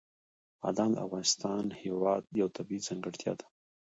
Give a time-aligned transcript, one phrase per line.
[0.61, 3.45] بادام د افغانستان هېواد یوه طبیعي ځانګړتیا ده.